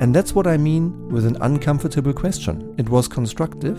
And 0.00 0.14
that's 0.14 0.34
what 0.34 0.46
I 0.46 0.56
mean 0.56 1.10
with 1.10 1.26
an 1.26 1.36
uncomfortable 1.42 2.14
question. 2.14 2.74
It 2.78 2.88
was 2.88 3.06
constructive, 3.06 3.78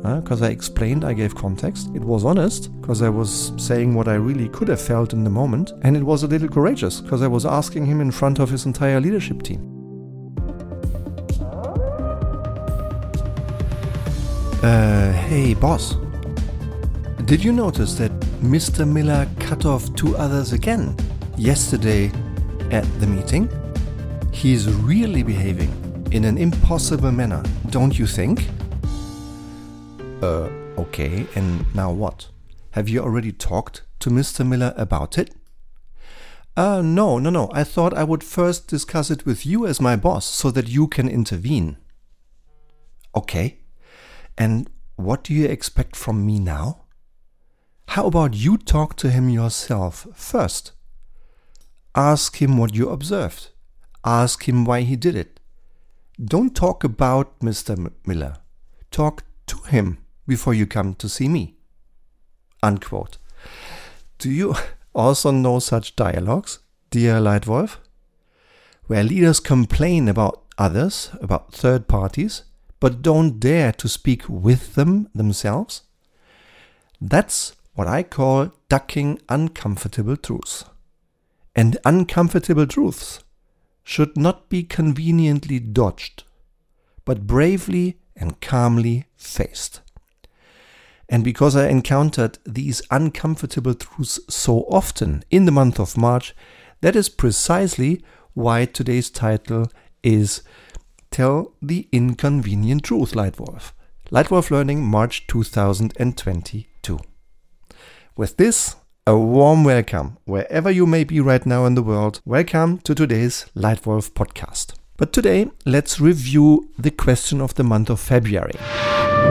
because 0.00 0.40
uh, 0.40 0.46
I 0.46 0.50
explained, 0.50 1.04
I 1.04 1.12
gave 1.12 1.34
context. 1.34 1.90
It 1.92 2.02
was 2.02 2.24
honest, 2.24 2.70
because 2.80 3.02
I 3.02 3.08
was 3.08 3.52
saying 3.56 3.92
what 3.92 4.06
I 4.06 4.14
really 4.14 4.48
could 4.48 4.68
have 4.68 4.80
felt 4.80 5.12
in 5.12 5.24
the 5.24 5.30
moment. 5.30 5.72
And 5.82 5.96
it 5.96 6.04
was 6.04 6.22
a 6.22 6.28
little 6.28 6.48
courageous, 6.48 7.00
because 7.00 7.20
I 7.20 7.26
was 7.26 7.44
asking 7.44 7.84
him 7.86 8.00
in 8.00 8.12
front 8.12 8.38
of 8.38 8.48
his 8.48 8.64
entire 8.64 9.00
leadership 9.00 9.42
team. 9.42 9.72
Uh, 14.62 15.10
hey, 15.12 15.54
boss. 15.54 15.96
Did 17.24 17.42
you 17.42 17.50
notice 17.50 17.96
that 17.96 18.12
Mr. 18.40 18.86
Miller 18.86 19.28
cut 19.40 19.66
off 19.66 19.92
two 19.96 20.16
others 20.16 20.52
again 20.52 20.96
yesterday 21.36 22.12
at 22.70 22.84
the 23.00 23.06
meeting? 23.08 23.48
He's 24.36 24.70
really 24.70 25.22
behaving 25.22 25.72
in 26.12 26.24
an 26.24 26.36
impossible 26.36 27.10
manner, 27.10 27.42
don't 27.70 27.98
you 27.98 28.06
think? 28.06 28.46
Uh, 30.22 30.50
okay, 30.76 31.26
and 31.34 31.64
now 31.74 31.90
what? 31.90 32.28
Have 32.72 32.86
you 32.86 33.00
already 33.00 33.32
talked 33.32 33.84
to 34.00 34.10
Mr. 34.10 34.46
Miller 34.46 34.74
about 34.76 35.16
it? 35.16 35.34
Uh, 36.54 36.82
no, 36.82 37.18
no, 37.18 37.30
no. 37.30 37.48
I 37.54 37.64
thought 37.64 37.94
I 37.94 38.04
would 38.04 38.22
first 38.22 38.68
discuss 38.68 39.10
it 39.10 39.24
with 39.24 39.46
you 39.46 39.66
as 39.66 39.80
my 39.80 39.96
boss 39.96 40.26
so 40.26 40.50
that 40.50 40.68
you 40.68 40.86
can 40.86 41.08
intervene. 41.08 41.78
Okay. 43.14 43.60
And 44.36 44.68
what 44.96 45.24
do 45.24 45.32
you 45.32 45.46
expect 45.46 45.96
from 45.96 46.26
me 46.26 46.38
now? 46.38 46.84
How 47.88 48.06
about 48.06 48.34
you 48.34 48.58
talk 48.58 48.96
to 48.96 49.08
him 49.08 49.30
yourself 49.30 50.06
first? 50.14 50.72
Ask 51.94 52.42
him 52.42 52.58
what 52.58 52.74
you 52.74 52.90
observed. 52.90 53.48
Ask 54.06 54.48
him 54.48 54.64
why 54.64 54.82
he 54.82 54.94
did 54.94 55.16
it. 55.16 55.40
Don't 56.24 56.54
talk 56.54 56.84
about 56.84 57.40
Mr. 57.40 57.92
Miller. 58.06 58.36
Talk 58.92 59.24
to 59.48 59.58
him 59.62 59.98
before 60.28 60.54
you 60.54 60.64
come 60.64 60.94
to 60.94 61.08
see 61.08 61.26
me. 61.28 61.56
Unquote. 62.62 63.18
Do 64.18 64.30
you 64.30 64.54
also 64.94 65.32
know 65.32 65.58
such 65.58 65.96
dialogues, 65.96 66.60
dear 66.90 67.14
Leitwolf? 67.14 67.78
Where 68.86 69.02
leaders 69.02 69.40
complain 69.40 70.08
about 70.08 70.44
others, 70.56 71.10
about 71.20 71.52
third 71.52 71.88
parties, 71.88 72.44
but 72.78 73.02
don't 73.02 73.40
dare 73.40 73.72
to 73.72 73.88
speak 73.88 74.28
with 74.28 74.76
them 74.76 75.08
themselves? 75.16 75.82
That's 77.00 77.56
what 77.74 77.88
I 77.88 78.04
call 78.04 78.52
ducking 78.68 79.20
uncomfortable 79.28 80.16
truths. 80.16 80.64
And 81.56 81.76
uncomfortable 81.84 82.66
truths 82.66 83.24
should 83.86 84.16
not 84.16 84.48
be 84.48 84.64
conveniently 84.64 85.60
dodged, 85.60 86.24
but 87.04 87.24
bravely 87.24 87.96
and 88.16 88.40
calmly 88.40 89.06
faced. 89.16 89.80
And 91.08 91.22
because 91.22 91.54
I 91.54 91.68
encountered 91.68 92.38
these 92.44 92.82
uncomfortable 92.90 93.74
truths 93.74 94.18
so 94.28 94.62
often 94.62 95.22
in 95.30 95.44
the 95.44 95.52
month 95.52 95.78
of 95.78 95.96
March, 95.96 96.34
that 96.80 96.96
is 96.96 97.08
precisely 97.08 98.02
why 98.34 98.64
today's 98.64 99.08
title 99.08 99.70
is 100.02 100.42
Tell 101.12 101.54
the 101.62 101.88
Inconvenient 101.92 102.82
Truth, 102.82 103.12
Leitwolf. 103.12 103.70
Leitwolf 104.10 104.50
Learning, 104.50 104.84
March 104.84 105.28
2022. 105.28 106.98
With 108.16 108.36
this, 108.36 108.74
a 109.08 109.16
warm 109.16 109.62
welcome, 109.62 110.16
wherever 110.24 110.68
you 110.68 110.84
may 110.84 111.04
be 111.04 111.20
right 111.20 111.46
now 111.46 111.64
in 111.64 111.76
the 111.76 111.82
world. 111.82 112.20
Welcome 112.24 112.78
to 112.78 112.92
today's 112.92 113.46
Leitwolf 113.54 114.10
podcast. 114.10 114.74
But 114.96 115.12
today, 115.12 115.46
let's 115.64 116.00
review 116.00 116.70
the 116.76 116.90
question 116.90 117.40
of 117.40 117.54
the 117.54 117.62
month 117.62 117.88
of 117.88 118.00
February. 118.00 118.54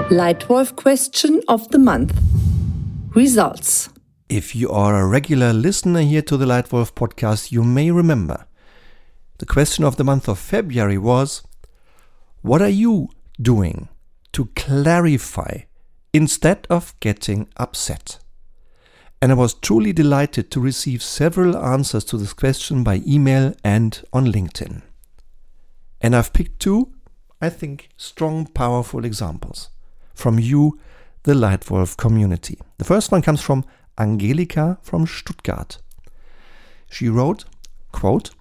Leitwolf 0.09 0.77
question 0.77 1.41
of 1.49 1.69
the 1.71 1.77
month 1.77 2.17
Results. 3.09 3.89
If 4.29 4.55
you 4.55 4.69
are 4.69 4.97
a 4.97 5.05
regular 5.05 5.51
listener 5.51 6.03
here 6.03 6.21
to 6.21 6.37
the 6.37 6.45
Leitwolf 6.45 6.93
podcast, 6.93 7.51
you 7.51 7.61
may 7.61 7.91
remember 7.91 8.45
the 9.39 9.45
question 9.45 9.83
of 9.83 9.97
the 9.97 10.05
month 10.05 10.29
of 10.29 10.39
February 10.39 10.97
was 10.97 11.43
What 12.41 12.61
are 12.61 12.69
you 12.69 13.09
doing 13.41 13.89
to 14.31 14.45
clarify 14.55 15.63
instead 16.13 16.65
of 16.69 16.97
getting 17.01 17.49
upset? 17.57 18.19
And 19.21 19.31
I 19.31 19.35
was 19.35 19.53
truly 19.53 19.93
delighted 19.93 20.51
to 20.51 20.59
receive 20.59 21.01
several 21.01 21.57
answers 21.57 22.03
to 22.05 22.17
this 22.17 22.33
question 22.33 22.83
by 22.83 23.01
email 23.07 23.53
and 23.63 24.01
on 24.13 24.25
LinkedIn. 24.25 24.81
And 26.01 26.15
I've 26.15 26.33
picked 26.33 26.59
two, 26.59 26.93
I 27.41 27.49
think, 27.49 27.89
strong, 27.97 28.45
powerful 28.47 29.05
examples 29.05 29.69
from 30.13 30.39
you, 30.39 30.79
the 31.23 31.33
Leitwolf 31.33 31.97
community. 31.97 32.59
The 32.77 32.85
first 32.85 33.11
one 33.11 33.21
comes 33.21 33.41
from 33.41 33.65
Angelika 33.97 34.77
from 34.81 35.07
Stuttgart. 35.07 35.79
She 36.89 37.09
wrote, 37.09 37.45
quote, 37.91 38.31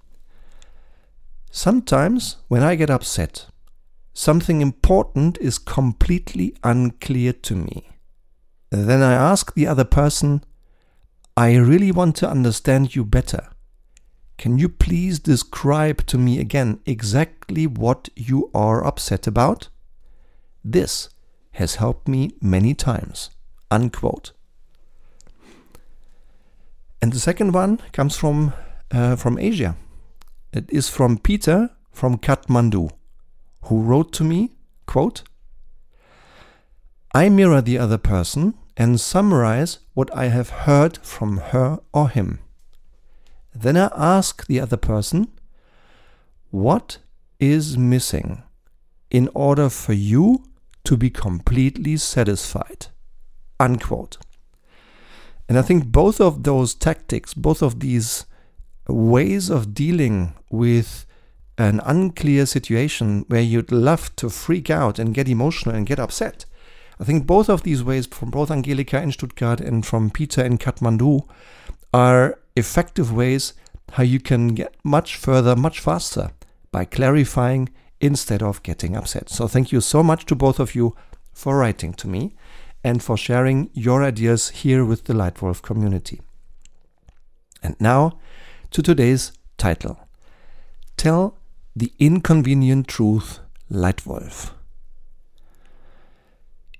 Sometimes 1.51 2.37
when 2.49 2.63
I 2.63 2.75
get 2.75 2.91
upset, 2.91 3.47
something 4.13 4.61
important 4.61 5.39
is 5.39 5.59
completely 5.59 6.55
unclear 6.65 7.33
to 7.33 7.55
me. 7.55 7.89
Then 8.71 9.03
I 9.03 9.13
ask 9.13 9.55
the 9.55 9.69
other 9.69 9.85
person, 9.85 10.45
I 11.37 11.57
really 11.57 11.91
want 11.91 12.15
to 12.17 12.31
understand 12.31 12.95
you 12.95 13.05
better. 13.05 13.49
Can 14.39 14.59
you 14.59 14.69
please 14.69 15.19
describe 15.19 16.07
to 16.07 16.19
me 16.19 16.39
again 16.39 16.81
exactly 16.87 17.67
what 17.67 18.09
you 18.15 18.51
are 18.55 18.87
upset 18.87 19.27
about? 19.27 19.69
This 20.65 21.09
has 21.53 21.77
helped 21.77 22.07
me 22.07 22.31
many 22.41 22.75
times. 22.75 23.31
Unquote. 23.71 24.33
And 27.03 27.13
the 27.13 27.21
second 27.21 27.53
one 27.53 27.79
comes 27.93 28.17
from 28.17 28.53
uh, 28.93 29.17
from 29.17 29.39
Asia. 29.39 29.77
It 30.53 30.71
is 30.71 30.89
from 30.89 31.19
Peter 31.19 31.71
from 31.91 32.19
Kathmandu, 32.19 32.91
who 33.63 33.83
wrote 33.83 34.13
to 34.15 34.25
me, 34.25 34.53
quote, 34.87 35.23
I 37.13 37.29
mirror 37.29 37.61
the 37.61 37.79
other 37.79 37.99
person 37.99 38.55
and 38.77 39.01
summarize 39.01 39.79
what 39.95 40.15
I 40.17 40.27
have 40.27 40.51
heard 40.51 40.99
from 40.99 41.39
her 41.39 41.81
or 41.93 42.09
him. 42.09 42.41
Then 43.55 43.77
I 43.77 43.91
ask 43.97 44.47
the 44.47 44.61
other 44.61 44.77
person, 44.77 45.29
What 46.51 46.99
is 47.39 47.79
missing 47.79 48.43
in 49.11 49.29
order 49.35 49.69
for 49.69 49.93
you 49.93 50.45
to 50.85 50.97
be 50.97 51.11
completely 51.11 51.97
satisfied? 51.97 52.87
Unquote. 53.61 54.19
And 55.49 55.59
I 55.59 55.63
think 55.63 55.87
both 55.87 56.21
of 56.21 56.43
those 56.43 56.75
tactics, 56.75 57.35
both 57.35 57.63
of 57.63 57.81
these 57.81 58.27
ways 58.89 59.51
of 59.51 59.75
dealing 59.75 60.35
with 60.51 61.07
an 61.57 61.81
unclear 61.85 62.47
situation 62.47 63.25
where 63.29 63.41
you'd 63.41 63.71
love 63.71 64.15
to 64.17 64.29
freak 64.29 64.69
out 64.71 64.99
and 64.99 65.15
get 65.15 65.29
emotional 65.29 65.75
and 65.75 65.87
get 65.87 66.01
upset 66.01 66.47
I 66.99 67.05
think 67.05 67.27
both 67.27 67.49
of 67.49 67.63
these 67.63 67.83
ways, 67.83 68.07
from 68.07 68.31
both 68.31 68.51
Angelika 68.51 69.03
in 69.03 69.13
Stuttgart 69.13 69.61
and 69.61 69.85
from 69.85 70.11
Peter 70.11 70.45
in 70.45 70.59
Kathmandu, 70.59 71.29
are 71.93 72.39
effective 72.57 73.13
ways 73.13 73.55
how 73.93 74.03
you 74.03 74.21
can 74.21 74.49
get 74.49 74.75
much 74.85 75.17
further, 75.17 75.55
much 75.57 75.81
faster 75.81 76.31
by 76.73 76.85
clarifying 76.85 77.69
instead 78.01 78.43
of 78.43 78.63
getting 78.63 78.97
upset. 78.97 79.29
So, 79.29 79.47
thank 79.47 79.73
you 79.73 79.81
so 79.81 80.03
much 80.03 80.27
to 80.27 80.35
both 80.35 80.59
of 80.59 80.75
you 80.75 80.97
for 81.33 81.59
writing 81.59 81.95
to 81.95 82.09
me 82.09 82.35
and 82.83 83.03
for 83.03 83.17
sharing 83.17 83.71
your 83.73 84.05
ideas 84.05 84.51
here 84.51 84.85
with 84.85 85.05
the 85.05 85.15
Leitwolf 85.15 85.63
community. 85.63 86.21
And 87.63 87.77
now 87.81 88.19
to 88.71 88.83
today's 88.83 89.33
title 89.57 89.99
Tell 90.97 91.39
the 91.75 91.93
Inconvenient 91.99 92.87
Truth, 92.87 93.41
Leitwolf. 93.71 94.51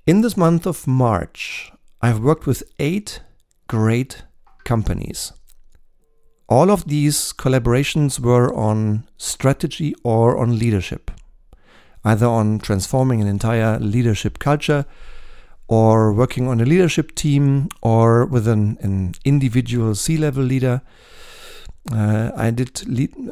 In 0.07 0.21
this 0.21 0.37
month 0.37 0.67
of 0.67 0.87
March, 0.87 1.73
I've 2.03 2.21
worked 2.21 2.47
with 2.47 2.63
eight 2.79 3.23
great 3.69 4.25
companies. 4.63 5.33
All 6.47 6.71
of 6.71 6.87
these 6.87 7.33
collaborations 7.33 8.21
were 8.21 8.55
on 8.55 9.09
strategy 9.17 9.95
or 10.05 10.37
on 10.37 10.59
leadership, 10.59 11.11
either 12.05 12.27
on 12.27 12.59
transforming 12.59 13.23
an 13.23 13.27
entire 13.27 13.79
leadership 13.79 14.39
culture 14.39 14.85
or 15.69 16.13
working 16.13 16.49
on 16.49 16.61
a 16.61 16.67
leadership 16.67 17.15
team 17.15 17.71
or 17.81 18.27
with 18.27 18.47
an, 18.47 18.77
an 18.83 19.15
individual 19.25 19.95
C 19.95 20.19
level 20.19 20.45
leader. 20.45 20.83
Uh, 21.91 22.31
I 22.37 22.51
did 22.51 22.83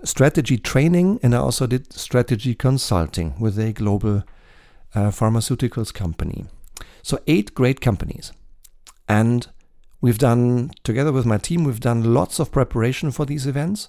strategy 0.09 0.57
training 0.57 1.21
and 1.23 1.35
I 1.35 1.39
also 1.39 1.67
did 1.67 1.93
strategy 1.93 2.55
consulting 2.55 3.39
with 3.39 3.59
a 3.59 3.75
global 3.75 4.23
uh, 4.95 5.11
pharmaceuticals 5.11 5.93
company. 5.93 6.47
So, 7.03 7.19
eight 7.27 7.55
great 7.55 7.81
companies. 7.81 8.33
And 9.09 9.47
we've 10.01 10.19
done, 10.19 10.71
together 10.85 11.13
with 11.13 11.27
my 11.27 11.39
team, 11.39 11.65
we've 11.65 11.81
done 11.81 12.15
lots 12.15 12.39
of 12.39 12.53
preparation 12.53 13.11
for 13.11 13.27
these 13.27 13.47
events. 13.47 13.89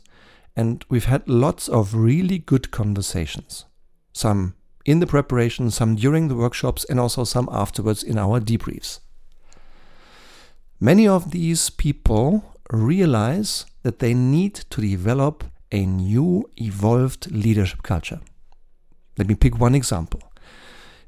And 0.55 0.85
we've 0.89 1.05
had 1.05 1.27
lots 1.27 1.67
of 1.67 1.95
really 1.95 2.37
good 2.37 2.71
conversations. 2.71 3.65
some 4.13 4.53
in 4.85 4.99
the 4.99 5.07
preparation, 5.07 5.71
some 5.71 5.95
during 5.95 6.27
the 6.27 6.35
workshops, 6.35 6.83
and 6.89 6.99
also 6.99 7.23
some 7.23 7.47
afterwards 7.51 8.03
in 8.03 8.17
our 8.17 8.39
debriefs. 8.39 8.99
Many 10.79 11.07
of 11.07 11.31
these 11.31 11.69
people 11.69 12.57
realize 12.69 13.65
that 13.83 13.99
they 13.99 14.13
need 14.13 14.55
to 14.55 14.81
develop 14.81 15.45
a 15.71 15.85
new, 15.85 16.49
evolved 16.57 17.31
leadership 17.31 17.83
culture. 17.83 18.19
Let 19.17 19.27
me 19.27 19.35
pick 19.35 19.59
one 19.59 19.75
example. 19.75 20.21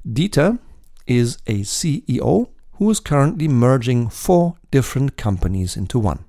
Dieter 0.07 0.59
is 1.07 1.37
a 1.47 1.61
CEO 1.61 2.49
who 2.73 2.89
is 2.89 2.99
currently 2.99 3.47
merging 3.47 4.09
four 4.09 4.55
different 4.71 5.17
companies 5.17 5.77
into 5.77 5.99
one. 5.99 6.25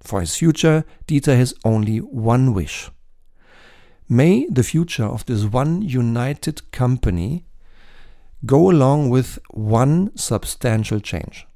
For 0.00 0.20
his 0.20 0.34
future, 0.36 0.84
Dieter 1.06 1.36
has 1.36 1.54
only 1.64 1.98
one 1.98 2.54
wish. 2.54 2.90
May 4.08 4.46
the 4.50 4.64
future 4.64 5.04
of 5.04 5.24
this 5.26 5.44
one 5.44 5.82
united 5.82 6.70
company 6.72 7.44
go 8.44 8.70
along 8.70 9.10
with 9.10 9.38
one 9.50 10.10
substantial 10.16 10.98
change. 10.98 11.46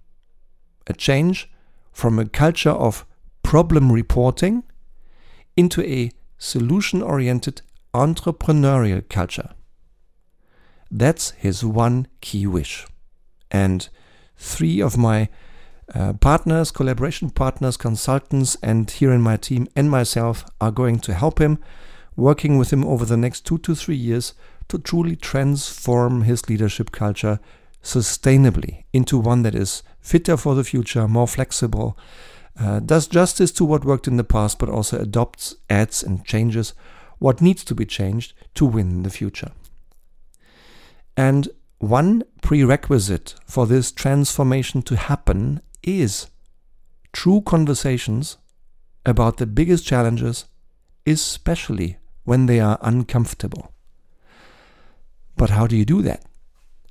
A 0.87 0.93
change 0.93 1.50
from 1.93 2.19
a 2.19 2.26
culture 2.26 2.70
of 2.70 3.04
problem 3.43 3.90
reporting 3.90 4.62
into 5.56 5.82
a 5.82 6.12
solution 6.38 7.02
oriented 7.02 7.62
entrepreneurial 7.93 9.06
culture. 9.08 9.56
That's 10.90 11.30
his 11.32 11.64
one 11.64 12.06
key 12.20 12.46
wish. 12.46 12.86
And 13.50 13.88
three 14.36 14.80
of 14.80 14.96
my 14.96 15.28
uh, 15.94 16.14
partners, 16.14 16.70
collaboration 16.70 17.30
partners, 17.30 17.76
consultants, 17.76 18.56
and 18.62 18.90
here 18.90 19.12
in 19.12 19.20
my 19.20 19.36
team 19.36 19.68
and 19.76 19.90
myself 19.90 20.44
are 20.60 20.72
going 20.72 20.98
to 21.00 21.14
help 21.14 21.40
him, 21.40 21.58
working 22.16 22.58
with 22.58 22.72
him 22.72 22.84
over 22.84 23.04
the 23.04 23.16
next 23.16 23.46
two 23.46 23.58
to 23.58 23.74
three 23.74 23.96
years 23.96 24.34
to 24.68 24.78
truly 24.78 25.14
transform 25.14 26.22
his 26.22 26.48
leadership 26.48 26.90
culture 26.90 27.38
sustainably 27.82 28.84
into 28.92 29.16
one 29.16 29.42
that 29.42 29.54
is 29.54 29.82
fitter 30.00 30.36
for 30.36 30.54
the 30.54 30.64
future, 30.64 31.06
more 31.06 31.28
flexible, 31.28 31.96
uh, 32.58 32.80
does 32.80 33.06
justice 33.06 33.52
to 33.52 33.64
what 33.64 33.84
worked 33.84 34.08
in 34.08 34.16
the 34.16 34.24
past, 34.24 34.58
but 34.58 34.68
also 34.68 34.98
adopts, 34.98 35.54
adds, 35.70 36.02
and 36.02 36.24
changes 36.24 36.74
what 37.18 37.40
needs 37.40 37.62
to 37.64 37.74
be 37.74 37.86
changed 37.86 38.32
to 38.54 38.66
win 38.66 38.90
in 38.90 39.02
the 39.02 39.10
future. 39.10 39.52
And 41.16 41.48
one 41.78 42.24
prerequisite 42.42 43.34
for 43.46 43.66
this 43.66 43.92
transformation 43.92 44.82
to 44.82 44.96
happen 44.96 45.60
is 45.82 46.28
true 47.12 47.40
conversations 47.40 48.36
about 49.04 49.36
the 49.36 49.46
biggest 49.46 49.86
challenges, 49.86 50.46
especially 51.06 51.98
when 52.24 52.46
they 52.46 52.60
are 52.60 52.78
uncomfortable. 52.82 53.72
But 55.36 55.50
how 55.50 55.66
do 55.66 55.76
you 55.76 55.84
do 55.84 56.02
that? 56.02 56.24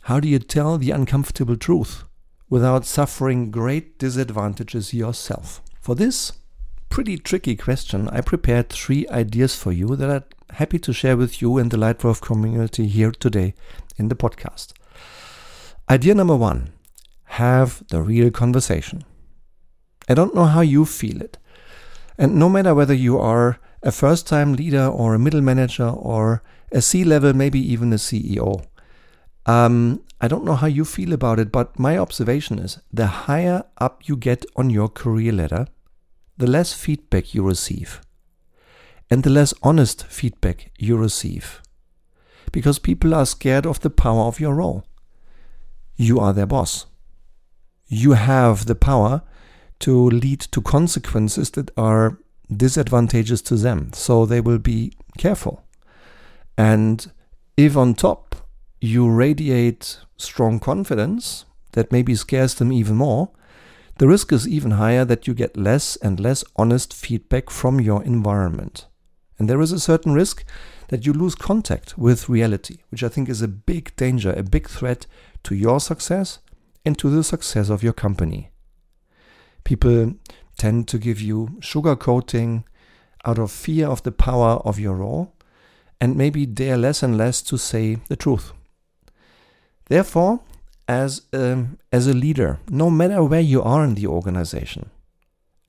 How 0.02 0.20
do 0.20 0.28
you 0.28 0.40
tell 0.40 0.78
the 0.78 0.92
uncomfortable 0.92 1.58
truth 1.58 2.04
without 2.50 2.86
suffering 2.86 3.52
great 3.52 4.00
disadvantages 4.00 4.94
yourself? 4.94 5.62
For 5.82 5.96
this 5.96 6.32
pretty 6.96 7.18
tricky 7.18 7.58
question, 7.58 8.08
I 8.08 8.22
prepared 8.22 8.70
three 8.70 9.06
ideas 9.10 9.54
for 9.54 9.74
you 9.74 9.98
that 9.98 10.10
I'm 10.10 10.24
happy 10.56 10.80
to 10.80 10.94
share 10.94 11.18
with 11.18 11.42
you 11.42 11.58
and 11.58 11.70
the 11.70 11.76
Leitwolf 11.76 12.22
community 12.22 12.88
here 12.88 13.12
today 13.12 13.54
in 13.98 14.08
the 14.08 14.16
podcast. 14.16 14.72
Idea 15.90 16.16
number 16.16 16.38
one 16.38 16.72
have 17.42 17.84
the 17.90 18.02
real 18.02 18.32
conversation. 18.32 19.04
I 20.08 20.14
don't 20.14 20.34
know 20.34 20.46
how 20.46 20.62
you 20.62 20.86
feel 20.86 21.22
it. 21.22 21.38
And 22.18 22.38
no 22.38 22.48
matter 22.48 22.74
whether 22.74 22.94
you 22.94 23.20
are 23.20 23.60
a 23.84 23.92
first 23.92 24.26
time 24.26 24.54
leader 24.54 24.86
or 24.86 25.14
a 25.14 25.20
middle 25.20 25.42
manager 25.42 25.90
or 25.90 26.44
a 26.72 26.82
C 26.82 27.04
level, 27.04 27.34
maybe 27.34 27.60
even 27.60 27.92
a 27.92 27.98
CEO, 27.98 28.66
um, 29.46 30.02
I 30.22 30.30
don't 30.30 30.46
know 30.46 30.56
how 30.56 30.68
you 30.68 30.86
feel 30.86 31.12
about 31.12 31.40
it, 31.40 31.52
but 31.52 31.78
my 31.78 31.98
observation 31.98 32.58
is 32.58 32.80
the 32.94 33.08
higher 33.08 33.66
up 33.80 34.08
you 34.08 34.16
get 34.16 34.46
on 34.56 34.70
your 34.70 34.88
career 34.88 35.34
ladder, 35.34 35.68
the 36.38 36.48
less 36.48 36.74
feedback 36.74 37.34
you 37.34 37.44
receive. 37.44 38.02
And 39.10 39.24
the 39.24 39.30
less 39.30 39.54
honest 39.62 40.06
feedback 40.08 40.72
you 40.78 40.98
receive. 40.98 41.62
Because 42.52 42.80
people 42.80 43.14
are 43.14 43.26
scared 43.26 43.66
of 43.66 43.82
the 43.82 43.90
power 43.90 44.24
of 44.24 44.40
your 44.40 44.56
role. 44.56 44.86
You 45.96 46.20
are 46.20 46.34
their 46.34 46.48
boss 46.48 46.88
you 47.88 48.14
have 48.14 48.66
the 48.66 48.76
power 48.76 49.22
to 49.80 50.10
lead 50.10 50.40
to 50.40 50.62
consequences 50.62 51.52
that 51.52 51.72
are 51.78 52.20
disadvantageous 52.56 53.42
to 53.44 53.56
them. 53.56 53.92
So 53.94 54.26
they 54.26 54.42
will 54.42 54.60
be 54.60 54.94
careful. 55.18 55.64
And 56.58 57.12
if 57.58 57.76
on 57.76 57.96
top 57.96 58.36
you 58.80 59.10
radiate 59.10 60.00
strong 60.18 60.60
confidence 60.60 61.46
that 61.74 61.92
maybe 61.92 62.16
scares 62.16 62.56
them 62.56 62.72
even 62.72 62.96
more, 62.96 63.30
the 63.98 64.08
risk 64.08 64.34
is 64.34 64.48
even 64.48 64.72
higher 64.72 65.06
that 65.06 65.28
you 65.28 65.34
get 65.34 65.56
less 65.56 65.96
and 65.98 66.20
less 66.20 66.44
honest 66.56 66.94
feedback 66.94 67.50
from 67.50 67.80
your 67.80 68.04
environment. 68.04 68.88
And 69.40 69.50
there 69.50 69.62
is 69.62 69.72
a 69.72 69.80
certain 69.80 70.14
risk 70.14 70.44
that 70.90 71.06
you 71.06 71.14
lose 71.14 71.36
contact 71.36 71.98
with 71.98 72.30
reality, 72.30 72.80
which 72.90 73.04
I 73.04 73.10
think 73.10 73.30
is 73.30 73.42
a 73.42 73.48
big 73.48 73.96
danger, 73.96 74.34
a 74.34 74.44
big 74.44 74.70
threat 74.70 75.06
to 75.44 75.56
your 75.56 75.80
success 75.80 76.40
and 76.86 76.98
to 77.00 77.10
the 77.10 77.24
success 77.24 77.70
of 77.70 77.84
your 77.84 77.94
company. 77.94 78.52
People 79.64 80.14
tend 80.58 80.88
to 80.90 80.98
give 80.98 81.20
you 81.20 81.58
sugarcoating 81.60 82.64
out 83.26 83.40
of 83.40 83.52
fear 83.52 83.88
of 83.88 84.04
the 84.04 84.12
power 84.12 84.62
of 84.64 84.80
your 84.80 84.96
role 84.96 85.34
and 86.00 86.16
maybe 86.16 86.46
dare 86.46 86.78
less 86.78 87.02
and 87.02 87.18
less 87.18 87.42
to 87.42 87.58
say 87.58 87.96
the 88.08 88.16
truth. 88.16 88.54
Therefore, 89.88 90.42
as 90.88 91.24
a, 91.34 91.66
as 91.92 92.08
a 92.08 92.14
leader, 92.14 92.60
no 92.70 92.90
matter 92.90 93.24
where 93.24 93.42
you 93.42 93.62
are 93.62 93.84
in 93.84 93.96
the 93.96 94.08
organization, 94.08 94.90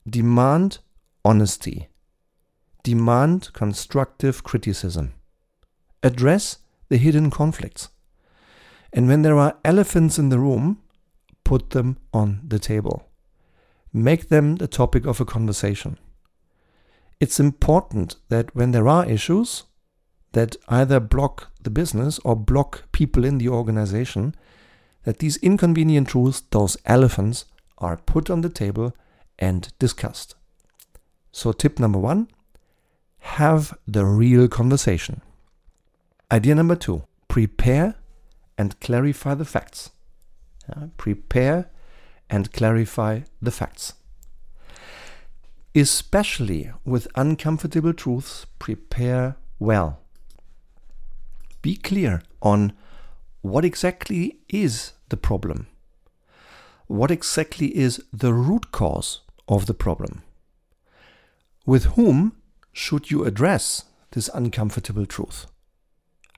demand 0.07 0.79
honesty, 1.25 1.89
demand 2.83 3.51
constructive 3.53 4.43
criticism, 4.43 5.13
address 6.03 6.59
the 6.89 6.97
hidden 6.97 7.29
conflicts. 7.29 7.89
And 8.93 9.07
when 9.07 9.21
there 9.21 9.37
are 9.37 9.57
elephants 9.65 10.17
in 10.17 10.29
the 10.29 10.39
room, 10.39 10.81
put 11.43 11.71
them 11.71 11.97
on 12.13 12.41
the 12.47 12.59
table. 12.59 13.09
Make 13.91 14.29
them 14.29 14.55
the 14.57 14.67
topic 14.67 15.05
of 15.05 15.19
a 15.19 15.25
conversation. 15.25 15.97
It's 17.19 17.39
important 17.39 18.17
that 18.29 18.55
when 18.55 18.71
there 18.71 18.87
are 18.87 19.09
issues 19.09 19.63
that 20.33 20.55
either 20.67 20.99
block 20.99 21.51
the 21.63 21.69
business 21.69 22.19
or 22.23 22.35
block 22.35 22.91
people 22.91 23.25
in 23.25 23.39
the 23.39 23.49
organization, 23.49 24.35
that 25.07 25.19
these 25.19 25.37
inconvenient 25.37 26.09
truths, 26.09 26.41
those 26.51 26.75
elephants, 26.85 27.45
are 27.77 27.95
put 27.95 28.29
on 28.29 28.41
the 28.41 28.49
table 28.49 28.93
and 29.39 29.71
discussed. 29.79 30.35
So, 31.31 31.53
tip 31.53 31.79
number 31.79 31.97
one 31.97 32.27
have 33.19 33.77
the 33.87 34.05
real 34.05 34.49
conversation. 34.49 35.21
Idea 36.29 36.55
number 36.55 36.75
two 36.75 37.03
prepare 37.29 37.95
and 38.57 38.77
clarify 38.81 39.33
the 39.33 39.45
facts. 39.45 39.91
Uh, 40.69 40.87
prepare 40.97 41.69
and 42.29 42.51
clarify 42.51 43.21
the 43.41 43.51
facts. 43.51 43.93
Especially 45.73 46.69
with 46.83 47.07
uncomfortable 47.15 47.93
truths, 47.93 48.45
prepare 48.59 49.37
well. 49.57 50.01
Be 51.61 51.77
clear 51.77 52.23
on 52.41 52.73
what 53.49 53.65
exactly 53.65 54.39
is 54.49 54.93
the 55.09 55.17
problem. 55.17 55.67
What 56.87 57.11
exactly 57.11 57.75
is 57.75 58.01
the 58.13 58.33
root 58.33 58.71
cause 58.71 59.21
of 59.47 59.65
the 59.65 59.73
problem? 59.73 60.23
With 61.65 61.85
whom 61.95 62.37
should 62.71 63.11
you 63.11 63.25
address 63.25 63.83
this 64.11 64.29
uncomfortable 64.33 65.05
truth? 65.05 65.47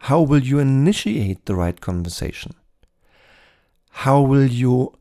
How 0.01 0.21
will 0.21 0.41
you 0.41 0.59
initiate 0.59 1.45
the 1.45 1.55
right 1.55 1.79
conversation? 1.79 2.53
how 4.03 4.21
will 4.21 4.45
you 4.45 4.93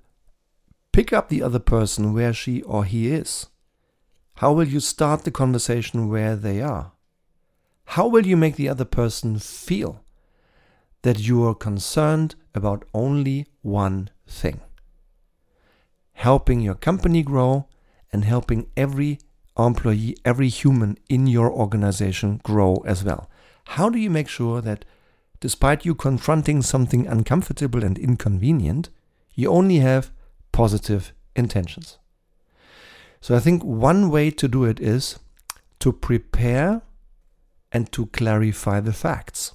pick 0.92 1.12
up 1.12 1.28
the 1.28 1.42
other 1.42 1.60
person 1.60 2.12
where 2.12 2.32
she 2.32 2.62
or 2.62 2.84
he 2.84 3.12
is? 3.12 3.46
How 4.36 4.52
will 4.52 4.66
you 4.66 4.80
start 4.80 5.22
the 5.22 5.30
conversation 5.30 6.08
where 6.08 6.34
they 6.34 6.60
are? 6.60 6.92
How 7.84 8.08
will 8.08 8.26
you 8.26 8.36
make 8.36 8.56
the 8.56 8.68
other 8.68 8.84
person 8.84 9.38
feel 9.38 10.02
that 11.02 11.20
you 11.20 11.44
are 11.44 11.54
concerned 11.54 12.34
about 12.54 12.84
only 12.92 13.46
one 13.62 14.10
thing? 14.26 14.60
Helping 16.12 16.60
your 16.60 16.74
company 16.74 17.22
grow 17.22 17.66
and 18.12 18.24
helping 18.24 18.68
every 18.76 19.18
employee, 19.56 20.16
every 20.24 20.48
human 20.48 20.96
in 21.08 21.26
your 21.26 21.50
organization 21.52 22.40
grow 22.42 22.76
as 22.86 23.04
well. 23.04 23.28
How 23.66 23.88
do 23.88 23.98
you 23.98 24.10
make 24.10 24.28
sure 24.28 24.60
that 24.60 24.84
despite 25.40 25.84
you 25.84 25.94
confronting 25.94 26.62
something 26.62 27.06
uncomfortable 27.06 27.84
and 27.84 27.98
inconvenient, 27.98 28.88
you 29.34 29.48
only 29.48 29.76
have 29.76 30.10
positive 30.52 31.12
intentions. 31.36 31.98
So 33.20 33.36
I 33.36 33.40
think 33.40 33.62
one 33.62 34.10
way 34.10 34.30
to 34.30 34.48
do 34.48 34.64
it 34.64 34.80
is 34.80 35.18
to 35.80 35.92
prepare 35.92 36.82
and 37.70 37.90
to 37.92 38.06
clarify 38.06 38.80
the 38.80 38.92
facts. 38.92 39.54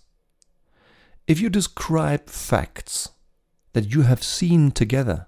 If 1.28 1.40
you 1.40 1.50
describe 1.50 2.30
facts 2.30 3.10
that 3.74 3.94
you 3.94 4.02
have 4.02 4.24
seen 4.24 4.72
together, 4.72 5.28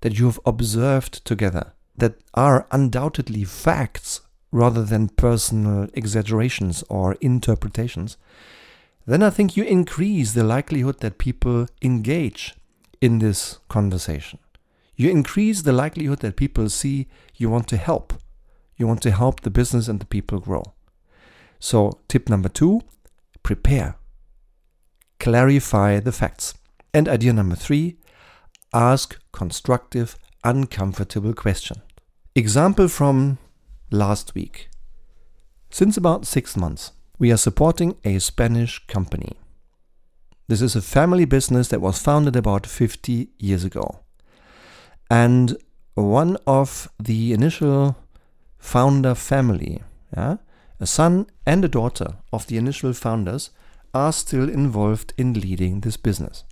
that 0.00 0.18
you 0.18 0.26
have 0.26 0.40
observed 0.44 1.24
together, 1.24 1.72
that 1.96 2.16
are 2.34 2.66
undoubtedly 2.70 3.44
facts 3.44 4.20
rather 4.50 4.84
than 4.84 5.08
personal 5.08 5.88
exaggerations 5.94 6.84
or 6.88 7.16
interpretations, 7.20 8.16
then 9.06 9.22
I 9.22 9.30
think 9.30 9.56
you 9.56 9.64
increase 9.64 10.32
the 10.32 10.44
likelihood 10.44 11.00
that 11.00 11.18
people 11.18 11.66
engage 11.80 12.54
in 13.00 13.18
this 13.18 13.58
conversation. 13.68 14.38
You 14.96 15.10
increase 15.10 15.62
the 15.62 15.72
likelihood 15.72 16.20
that 16.20 16.36
people 16.36 16.68
see 16.70 17.06
you 17.36 17.50
want 17.50 17.68
to 17.68 17.76
help. 17.76 18.14
You 18.76 18.86
want 18.86 19.02
to 19.02 19.10
help 19.10 19.40
the 19.40 19.50
business 19.50 19.88
and 19.88 20.00
the 20.00 20.06
people 20.06 20.40
grow. 20.40 20.64
So, 21.58 22.00
tip 22.08 22.28
number 22.28 22.48
two 22.48 22.82
prepare, 23.42 23.96
clarify 25.18 26.00
the 26.00 26.12
facts. 26.12 26.54
And 26.92 27.08
idea 27.08 27.32
number 27.32 27.56
three 27.56 27.96
ask 28.72 29.18
constructive, 29.32 30.16
uncomfortable 30.44 31.34
questions. 31.34 31.80
Example 32.34 32.88
from 32.88 33.38
last 33.90 34.34
week. 34.34 34.68
Since 35.70 35.96
about 35.96 36.26
six 36.26 36.56
months, 36.56 36.92
we 37.18 37.32
are 37.32 37.38
supporting 37.38 37.96
a 38.04 38.18
Spanish 38.18 38.86
company. 38.86 39.38
This 40.48 40.62
is 40.62 40.76
a 40.76 40.82
family 40.82 41.24
business 41.24 41.68
that 41.68 41.80
was 41.80 41.98
founded 41.98 42.36
about 42.36 42.66
50 42.66 43.30
years 43.38 43.64
ago. 43.64 44.00
And 45.10 45.56
one 45.94 46.36
of 46.46 46.88
the 47.02 47.32
initial 47.32 47.96
founder 48.58 49.14
family, 49.14 49.82
yeah, 50.16 50.36
a 50.78 50.86
son 50.86 51.26
and 51.46 51.64
a 51.64 51.68
daughter 51.68 52.16
of 52.32 52.46
the 52.46 52.58
initial 52.58 52.92
founders, 52.92 53.50
are 53.96 54.12
still 54.12 54.48
involved 54.48 55.12
in 55.16 55.32
leading 55.32 55.80
this 55.80 55.96
business. 55.96 56.44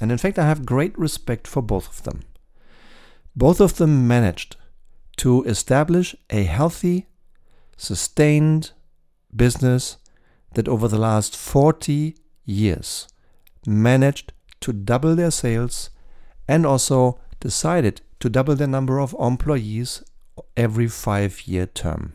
And 0.00 0.12
in 0.12 0.18
fact, 0.18 0.38
I 0.38 0.46
have 0.46 0.66
great 0.66 0.96
respect 0.98 1.46
for 1.46 1.62
both 1.62 1.88
of 1.88 2.02
them. 2.02 2.22
Both 3.34 3.60
of 3.60 3.76
them 3.76 4.06
managed 4.06 4.56
to 5.18 5.42
establish 5.44 6.14
a 6.30 6.44
healthy, 6.44 7.06
sustained 7.76 8.72
business 9.34 9.96
that 10.54 10.68
over 10.68 10.88
the 10.88 10.98
last 10.98 11.36
40 11.36 12.16
years 12.44 13.08
managed 13.66 14.32
to 14.60 14.72
double 14.72 15.14
their 15.14 15.30
sales 15.30 15.90
and 16.48 16.64
also 16.64 17.18
decided 17.40 18.00
to 18.20 18.30
double 18.30 18.54
the 18.54 18.66
number 18.66 19.00
of 19.00 19.14
employees 19.18 20.02
every 20.56 20.88
five 20.88 21.46
year 21.46 21.66
term. 21.66 22.14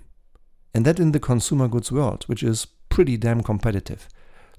And 0.73 0.85
that 0.85 0.99
in 0.99 1.11
the 1.11 1.19
consumer 1.19 1.67
goods 1.67 1.91
world, 1.91 2.23
which 2.27 2.43
is 2.43 2.65
pretty 2.89 3.17
damn 3.17 3.41
competitive. 3.41 4.07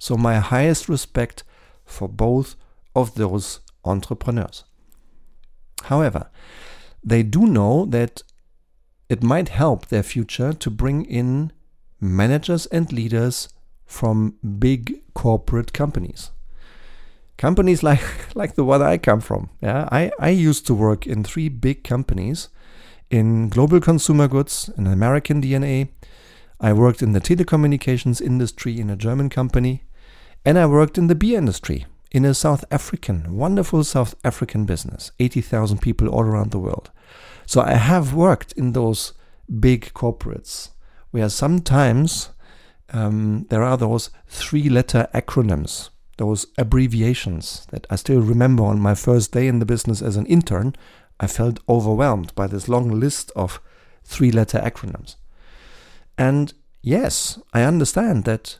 So, 0.03 0.17
my 0.17 0.39
highest 0.39 0.89
respect 0.89 1.45
for 1.85 2.09
both 2.09 2.57
of 2.93 3.15
those 3.15 3.61
entrepreneurs. 3.85 4.65
However, 5.83 6.29
they 7.01 7.23
do 7.23 7.47
know 7.47 7.85
that 7.85 8.21
it 9.07 9.23
might 9.23 9.47
help 9.47 9.85
their 9.85 10.03
future 10.03 10.51
to 10.51 10.69
bring 10.69 11.05
in 11.05 11.53
managers 12.01 12.65
and 12.65 12.91
leaders 12.91 13.47
from 13.85 14.35
big 14.59 14.99
corporate 15.13 15.71
companies. 15.71 16.31
Companies 17.37 17.81
like, 17.81 18.03
like 18.35 18.55
the 18.55 18.65
one 18.65 18.81
I 18.81 18.97
come 18.97 19.21
from. 19.21 19.51
Yeah, 19.61 19.87
I, 19.89 20.11
I 20.19 20.31
used 20.31 20.67
to 20.67 20.73
work 20.73 21.07
in 21.07 21.23
three 21.23 21.47
big 21.47 21.85
companies 21.85 22.49
in 23.09 23.47
global 23.47 23.79
consumer 23.79 24.27
goods, 24.27 24.69
an 24.75 24.85
American 24.85 25.41
DNA. 25.41 25.87
I 26.59 26.73
worked 26.73 27.01
in 27.01 27.13
the 27.13 27.21
telecommunications 27.21 28.21
industry 28.21 28.81
in 28.81 28.89
a 28.89 28.97
German 28.97 29.29
company, 29.29 29.83
and 30.45 30.57
I 30.57 30.65
worked 30.65 30.97
in 30.97 31.07
the 31.07 31.15
beer 31.15 31.37
industry 31.37 31.85
in 32.11 32.25
a 32.25 32.33
South 32.33 32.63
African, 32.69 33.35
wonderful 33.35 33.83
South 33.83 34.15
African 34.23 34.65
business, 34.65 35.11
80,000 35.19 35.81
people 35.81 36.07
all 36.07 36.21
around 36.21 36.51
the 36.51 36.59
world. 36.59 36.91
So 37.45 37.61
I 37.61 37.73
have 37.73 38.13
worked 38.13 38.51
in 38.53 38.73
those 38.73 39.13
big 39.59 39.91
corporates 39.93 40.69
where 41.11 41.29
sometimes 41.29 42.29
um, 42.91 43.45
there 43.49 43.63
are 43.63 43.77
those 43.77 44.09
three 44.27 44.69
letter 44.69 45.07
acronyms, 45.13 45.89
those 46.17 46.45
abbreviations 46.57 47.65
that 47.71 47.87
I 47.89 47.95
still 47.95 48.21
remember 48.21 48.63
on 48.63 48.79
my 48.79 48.95
first 48.95 49.31
day 49.31 49.47
in 49.47 49.59
the 49.59 49.65
business 49.65 50.01
as 50.01 50.15
an 50.15 50.25
intern. 50.27 50.75
I 51.19 51.27
felt 51.27 51.59
overwhelmed 51.67 52.33
by 52.35 52.47
this 52.47 52.67
long 52.67 52.89
list 52.99 53.31
of 53.35 53.59
three 54.03 54.31
letter 54.31 54.59
acronyms. 54.59 55.15
And 56.17 56.53
yes, 56.81 57.39
I 57.53 57.63
understand 57.63 58.25
that 58.25 58.59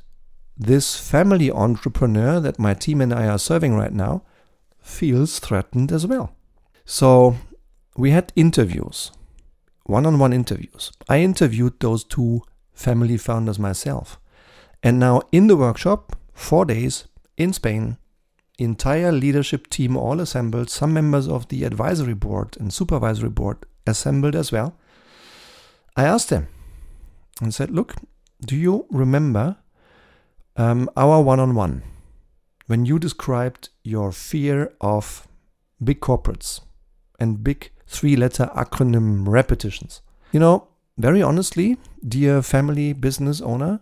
this 0.58 0.96
family 0.96 1.52
entrepreneur 1.52 2.40
that 2.40 2.60
my 2.60 2.74
team 2.74 3.02
and 3.02 3.14
I 3.14 3.28
are 3.28 3.40
serving 3.40 3.76
right 3.76 3.94
now 3.94 4.24
feels 4.80 5.40
threatened 5.40 5.92
as 5.92 6.06
well. 6.06 6.36
So 6.86 7.38
we 7.96 8.12
had 8.12 8.34
interviews, 8.36 9.12
one 9.86 10.06
on 10.06 10.20
one 10.20 10.34
interviews. 10.34 10.92
I 11.10 11.20
interviewed 11.20 11.80
those 11.80 12.04
two 12.04 12.44
family 12.74 13.18
founders 13.18 13.58
myself. 13.58 14.20
And 14.82 15.00
now 15.00 15.22
in 15.32 15.48
the 15.48 15.58
workshop, 15.58 16.16
four 16.34 16.66
days 16.66 17.08
in 17.38 17.54
Spain, 17.54 17.98
entire 18.60 19.12
leadership 19.12 19.70
team 19.70 19.98
all 19.98 20.20
assembled, 20.20 20.70
some 20.70 20.94
members 20.94 21.28
of 21.28 21.48
the 21.48 21.64
advisory 21.64 22.14
board 22.14 22.58
and 22.60 22.74
supervisory 22.74 23.30
board 23.30 23.58
assembled 23.88 24.36
as 24.36 24.52
well. 24.52 24.78
I 25.96 26.04
asked 26.06 26.30
them 26.30 26.48
and 27.42 27.54
said, 27.54 27.72
Look, 27.72 27.96
do 28.42 28.56
you 28.56 28.86
remember 28.90 29.58
um, 30.56 30.90
our 30.96 31.22
one 31.22 31.40
on 31.40 31.56
one 31.56 31.84
when 32.68 32.86
you 32.86 33.00
described 33.00 33.70
your 33.84 34.12
fear 34.12 34.74
of 34.80 35.28
big 35.84 36.00
corporates 36.00 36.62
and 37.20 37.44
big 37.44 37.72
three 37.88 38.16
letter 38.16 38.50
acronym 38.56 39.28
repetitions. 39.28 40.02
You 40.32 40.40
know, 40.40 40.68
very 40.98 41.22
honestly, 41.22 41.78
dear 42.08 42.42
family 42.42 42.94
business 42.94 43.42
owner, 43.42 43.82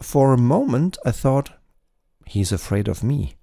for 0.00 0.32
a 0.32 0.38
moment 0.38 0.98
I 1.04 1.10
thought, 1.10 1.52
he's 2.26 2.52
afraid 2.52 2.88
of 2.88 3.02
me. 3.02 3.34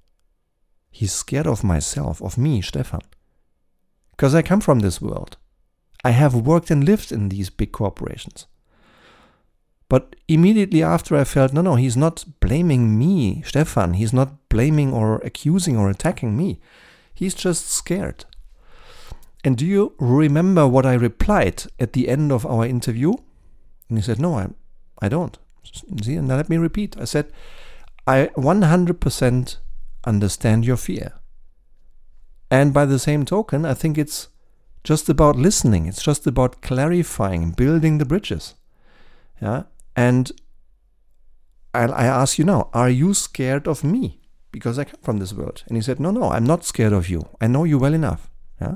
He's 0.92 1.12
scared 1.12 1.48
of 1.48 1.64
myself, 1.64 2.22
of 2.22 2.38
me, 2.38 2.62
Stefan. 2.62 3.02
Because 4.12 4.34
I 4.34 4.42
come 4.42 4.60
from 4.60 4.80
this 4.80 5.02
world. 5.02 5.38
I 6.04 6.12
have 6.12 6.34
worked 6.34 6.72
and 6.72 6.84
lived 6.84 7.12
in 7.12 7.30
these 7.30 7.50
big 7.50 7.72
corporations. 7.72 8.48
But 9.90 10.16
immediately 10.28 10.84
after, 10.84 11.16
I 11.16 11.24
felt, 11.24 11.52
no, 11.52 11.62
no, 11.62 11.76
he's 11.76 11.98
not 11.98 12.24
blaming 12.40 12.98
me, 12.98 13.42
Stefan. 13.44 13.94
He's 13.96 14.14
not 14.14 14.48
blaming 14.48 14.94
or 14.94 15.16
accusing 15.18 15.76
or 15.76 15.90
attacking 15.90 16.38
me. 16.38 16.60
He's 17.14 17.34
just 17.34 17.70
scared. 17.70 18.26
And 19.44 19.58
do 19.58 19.66
you 19.66 19.94
remember 20.00 20.68
what 20.68 20.86
I 20.86 20.94
replied 20.94 21.64
at 21.80 21.94
the 21.94 22.08
end 22.08 22.32
of 22.32 22.46
our 22.46 22.66
interview? 22.66 23.14
And 23.88 23.98
he 23.98 24.04
said, 24.04 24.20
No, 24.20 24.36
I, 24.36 24.50
I 25.02 25.10
don't. 25.10 25.38
See, 26.04 26.18
now 26.18 26.36
let 26.36 26.50
me 26.50 26.58
repeat. 26.58 26.96
I 27.00 27.06
said, 27.06 27.32
I 28.06 28.28
100% 28.38 29.58
understand 30.06 30.66
your 30.66 30.78
fear. 30.78 31.14
And 32.52 32.74
by 32.74 32.86
the 32.86 33.00
same 33.00 33.26
token, 33.26 33.66
I 33.66 33.74
think 33.74 33.98
it's 33.98 34.28
just 34.84 35.10
about 35.10 35.36
listening. 35.36 35.86
It's 35.88 36.02
just 36.02 36.26
about 36.28 36.62
clarifying, 36.62 37.52
building 37.52 37.98
the 37.98 38.06
bridges. 38.06 38.56
Yeah. 39.42 39.64
And 40.00 40.32
I, 41.74 41.84
I 41.88 42.06
ask 42.06 42.40
you 42.40 42.46
now, 42.46 42.70
are 42.74 42.90
you 42.90 43.14
scared 43.14 43.68
of 43.68 43.84
me? 43.84 44.22
Because 44.50 44.80
I 44.80 44.86
come 44.86 45.02
from 45.02 45.18
this 45.20 45.34
world. 45.34 45.64
And 45.68 45.76
he 45.76 45.82
said, 45.84 46.00
No, 46.00 46.10
no, 46.10 46.32
I'm 46.32 46.46
not 46.46 46.64
scared 46.64 46.94
of 46.94 47.10
you. 47.10 47.28
I 47.42 47.48
know 47.48 47.66
you 47.66 47.78
well 47.78 47.94
enough. 47.94 48.32
Yeah. 48.62 48.76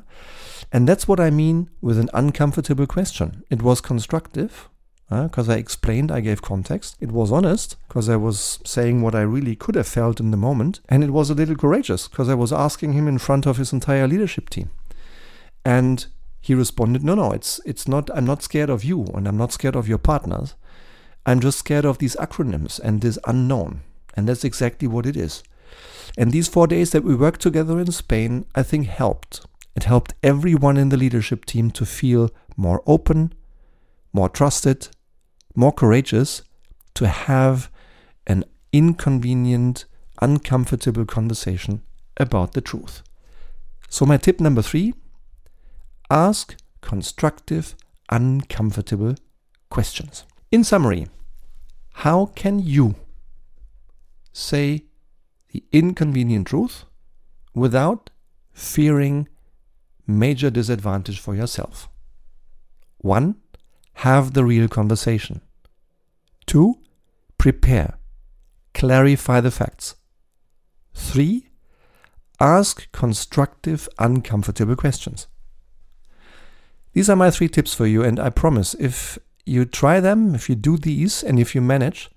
And 0.74 0.86
that's 0.86 1.08
what 1.08 1.22
I 1.22 1.30
mean 1.30 1.70
with 1.80 1.98
an 1.98 2.10
uncomfortable 2.14 2.86
question. 2.88 3.46
It 3.50 3.62
was 3.62 3.80
constructive 3.80 4.70
because 5.10 5.48
uh, 5.48 5.54
I 5.54 5.56
explained, 5.56 6.12
I 6.12 6.20
gave 6.20 6.42
context. 6.42 6.98
It 7.00 7.12
was 7.12 7.32
honest 7.32 7.78
because 7.88 8.10
I 8.10 8.18
was 8.18 8.60
saying 8.66 9.02
what 9.02 9.16
I 9.16 9.22
really 9.22 9.56
could 9.56 9.76
have 9.76 9.88
felt 9.88 10.20
in 10.20 10.32
the 10.32 10.38
moment. 10.38 10.82
And 10.90 11.06
it 11.06 11.12
was 11.12 11.30
a 11.30 11.36
little 11.36 11.56
courageous 11.56 12.10
because 12.10 12.28
I 12.28 12.34
was 12.34 12.52
asking 12.52 12.94
him 12.94 13.08
in 13.08 13.18
front 13.18 13.46
of 13.46 13.56
his 13.56 13.72
entire 13.72 14.10
leadership 14.10 14.50
team. 14.50 14.72
And 15.64 16.06
he 16.42 16.54
responded, 16.54 17.02
"No, 17.02 17.16
no, 17.16 17.32
it's 17.32 17.62
it's 17.66 17.88
not. 17.88 18.10
I'm 18.14 18.26
not 18.26 18.44
scared 18.44 18.70
of 18.70 18.84
you, 18.84 19.06
and 19.16 19.26
I'm 19.26 19.38
not 19.38 19.54
scared 19.54 19.78
of 19.78 19.88
your 19.88 20.00
partners. 20.00 20.56
I'm 21.26 21.40
just 21.40 21.60
scared 21.60 21.86
of 21.86 21.98
these 21.98 22.16
acronyms 22.18 22.80
and 22.80 23.02
this 23.02 23.20
unknown. 23.26 23.82
And 24.16 24.28
that's 24.28 24.44
exactly 24.44 24.88
what 24.88 25.06
it 25.06 25.18
is. 25.18 25.44
And 26.18 26.32
these 26.32 26.48
four 26.48 26.68
days 26.68 26.92
that 26.92 27.04
we 27.04 27.16
worked 27.16 27.42
together 27.42 27.80
in 27.80 27.92
Spain, 27.92 28.46
I 28.54 28.64
think 28.64 28.88
helped 28.88 29.42
it 29.76 29.84
helped 29.84 30.14
everyone 30.22 30.78
in 30.78 30.90
the 30.90 30.98
leadership 30.98 31.46
team 31.46 31.72
to 31.72 31.86
feel 31.86 32.30
more 32.56 32.84
open, 32.86 33.34
more 34.12 34.30
trusted, 34.30 34.90
more 35.56 35.72
courageous, 35.72 36.44
to 36.94 37.08
have 37.08 37.72
an 38.28 38.44
inconvenient, 38.72 39.86
uncomfortable 40.22 41.06
conversation 41.06 41.82
about 42.18 42.54
the 42.54 42.62
truth. 42.62 43.02
So, 43.90 44.06
my 44.06 44.18
tip 44.18 44.40
number 44.40 44.62
three 44.62 44.94
ask 46.10 46.56
constructive, 46.82 47.76
uncomfortable 48.10 49.16
questions. 49.70 50.26
In 50.54 50.64
summary, 50.64 51.08
how 52.06 52.28
can 52.28 52.60
you 52.60 52.94
say 54.32 54.84
the 55.52 55.64
inconvenient 55.72 56.46
truth 56.46 56.86
without 57.56 58.12
fearing 58.52 59.28
major 60.06 60.52
disadvantage 60.52 61.20
for 61.20 61.34
yourself. 61.34 61.90
1. 63.00 63.36
Have 64.06 64.34
the 64.34 64.46
real 64.46 64.68
conversation. 64.68 65.42
2. 66.46 66.76
Prepare. 67.40 67.98
Clarify 68.76 69.42
the 69.42 69.50
facts. 69.50 69.96
3. 70.94 71.48
Ask 72.40 72.92
constructive, 72.92 73.90
uncomfortable 73.98 74.76
questions. 74.76 75.26
These 76.94 77.10
are 77.10 77.16
my 77.16 77.32
three 77.32 77.50
tips 77.50 77.74
for 77.74 77.88
you, 77.88 78.04
and 78.04 78.20
I 78.20 78.30
promise 78.30 78.76
if 78.76 79.18
you 79.46 79.66
try 79.66 80.00
them, 80.00 80.36
if 80.36 80.50
you 80.50 80.56
do 80.56 80.78
these, 80.78 81.24
and 81.24 81.40
if 81.40 81.54
you 81.54 81.62
manage, 81.62 82.10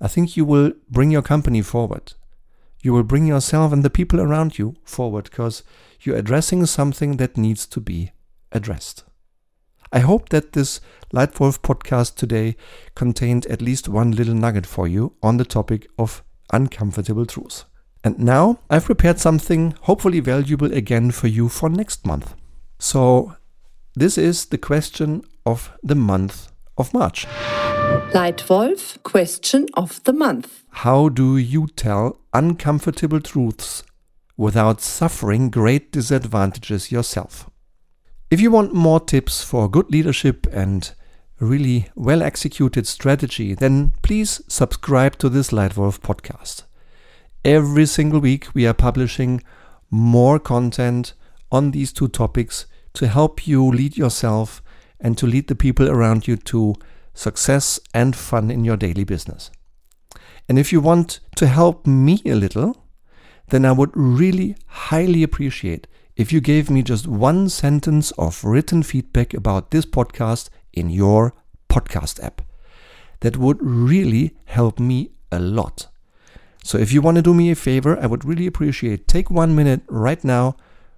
I 0.00 0.08
think 0.08 0.36
you 0.36 0.44
will 0.44 0.72
bring 0.90 1.10
your 1.10 1.22
company 1.22 1.62
forward. 1.62 2.12
You 2.82 2.92
will 2.92 3.02
bring 3.02 3.26
yourself 3.26 3.72
and 3.72 3.82
the 3.82 3.90
people 3.90 4.20
around 4.20 4.58
you 4.58 4.76
forward 4.84 5.24
because 5.24 5.62
you're 6.00 6.16
addressing 6.16 6.66
something 6.66 7.16
that 7.16 7.36
needs 7.36 7.66
to 7.66 7.80
be 7.80 8.12
addressed. 8.52 9.04
I 9.92 10.00
hope 10.00 10.28
that 10.30 10.52
this 10.52 10.80
Leitwolf 11.12 11.60
podcast 11.60 12.16
today 12.16 12.56
contained 12.94 13.46
at 13.46 13.62
least 13.62 13.88
one 13.88 14.10
little 14.10 14.34
nugget 14.34 14.66
for 14.66 14.86
you 14.86 15.14
on 15.22 15.36
the 15.36 15.44
topic 15.44 15.88
of 15.98 16.22
uncomfortable 16.52 17.24
truths. 17.24 17.64
And 18.04 18.18
now 18.18 18.60
I've 18.68 18.84
prepared 18.84 19.18
something 19.18 19.74
hopefully 19.82 20.20
valuable 20.20 20.72
again 20.72 21.10
for 21.10 21.28
you 21.28 21.48
for 21.48 21.68
next 21.68 22.04
month. 22.04 22.34
So, 22.78 23.36
this 23.94 24.18
is 24.18 24.46
the 24.46 24.58
question 24.58 25.22
of 25.46 25.72
the 25.82 25.94
month 25.94 26.52
of 26.78 26.92
March. 26.94 27.26
Leitwolf, 28.12 29.02
question 29.02 29.66
of 29.74 30.02
the 30.04 30.12
month. 30.12 30.64
How 30.70 31.08
do 31.08 31.36
you 31.36 31.66
tell 31.68 32.18
uncomfortable 32.32 33.20
truths 33.20 33.82
without 34.36 34.80
suffering 34.80 35.50
great 35.50 35.92
disadvantages 35.92 36.92
yourself? 36.92 37.50
If 38.30 38.40
you 38.40 38.50
want 38.50 38.74
more 38.74 39.00
tips 39.00 39.42
for 39.42 39.70
good 39.70 39.90
leadership 39.90 40.46
and 40.52 40.92
really 41.38 41.88
well 41.94 42.22
executed 42.22 42.86
strategy, 42.86 43.54
then 43.54 43.92
please 44.02 44.40
subscribe 44.48 45.16
to 45.18 45.28
this 45.28 45.50
Leitwolf 45.50 46.00
podcast. 46.00 46.64
Every 47.44 47.86
single 47.86 48.20
week, 48.20 48.48
we 48.54 48.66
are 48.66 48.74
publishing 48.74 49.42
more 49.90 50.38
content 50.38 51.14
on 51.52 51.70
these 51.70 51.92
two 51.92 52.08
topics 52.08 52.66
to 52.94 53.06
help 53.06 53.46
you 53.46 53.64
lead 53.64 53.96
yourself 53.96 54.62
and 55.00 55.16
to 55.18 55.26
lead 55.26 55.48
the 55.48 55.54
people 55.54 55.88
around 55.88 56.26
you 56.26 56.36
to 56.36 56.74
success 57.14 57.80
and 57.94 58.14
fun 58.14 58.50
in 58.50 58.64
your 58.64 58.76
daily 58.76 59.04
business. 59.04 59.50
And 60.48 60.58
if 60.58 60.72
you 60.72 60.80
want 60.80 61.20
to 61.36 61.46
help 61.46 61.86
me 61.86 62.22
a 62.24 62.34
little, 62.34 62.84
then 63.48 63.64
I 63.64 63.72
would 63.72 63.90
really 63.94 64.56
highly 64.66 65.22
appreciate 65.22 65.86
if 66.16 66.32
you 66.32 66.40
gave 66.40 66.70
me 66.70 66.82
just 66.82 67.06
one 67.06 67.48
sentence 67.48 68.10
of 68.12 68.42
written 68.44 68.82
feedback 68.82 69.34
about 69.34 69.70
this 69.70 69.84
podcast 69.84 70.48
in 70.72 70.90
your 70.90 71.34
podcast 71.68 72.22
app. 72.22 72.42
That 73.20 73.36
would 73.36 73.58
really 73.60 74.36
help 74.44 74.78
me 74.78 75.10
a 75.30 75.38
lot. 75.38 75.88
So 76.62 76.78
if 76.78 76.92
you 76.92 77.00
want 77.00 77.16
to 77.16 77.22
do 77.22 77.34
me 77.34 77.50
a 77.50 77.54
favor, 77.54 77.98
I 77.98 78.06
would 78.06 78.24
really 78.24 78.46
appreciate 78.46 79.08
take 79.08 79.30
1 79.30 79.54
minute 79.54 79.82
right 79.88 80.22
now, 80.24 80.56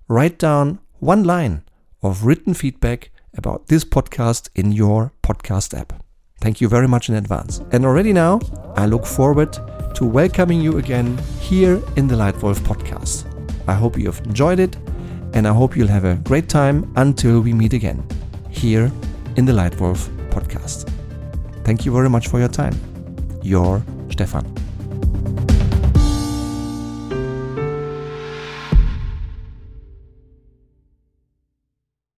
write 0.09 0.39
down 0.39 0.79
one 0.99 1.25
line 1.25 1.63
of 2.03 2.25
written 2.25 2.55
feedback 2.55 3.11
about 3.37 3.69
this 3.69 3.85
podcast 3.85 4.49
in 4.55 4.73
your 4.73 5.13
podcast 5.23 5.79
app. 5.79 5.93
Thank 6.41 6.61
you 6.61 6.69
very 6.69 6.87
much 6.87 7.09
in 7.09 7.17
advance. 7.17 7.61
And 7.73 7.85
already 7.85 8.13
now, 8.13 8.41
I 8.77 8.87
look 8.87 9.05
forward 9.05 9.53
to 9.95 10.05
welcoming 10.05 10.61
you 10.61 10.79
again 10.79 11.19
here 11.41 11.83
in 11.97 12.07
the 12.07 12.15
Leitwolf 12.15 12.61
podcast. 12.61 13.25
I 13.67 13.75
hope 13.75 13.99
you 13.99 14.07
have 14.07 14.21
enjoyed 14.25 14.61
it, 14.61 14.77
and 15.35 15.47
I 15.47 15.53
hope 15.53 15.77
you'll 15.77 15.89
have 15.89 16.05
a 16.05 16.15
great 16.17 16.49
time 16.49 16.93
until 16.97 17.41
we 17.41 17.53
meet 17.53 17.73
again 17.73 18.07
here 18.51 18.91
in 19.37 19.45
the 19.45 19.53
Leitwolf 19.53 20.09
podcast. 20.31 20.89
Thank 21.65 21.85
you 21.85 21.93
very 21.93 22.09
much 22.09 22.29
for 22.29 22.39
your 22.39 22.49
time. 22.49 22.75
Your 23.43 23.83
Stefan. 24.11 24.68